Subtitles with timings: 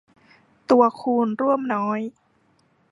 [0.69, 1.99] ตัวคูณร่วมน้อย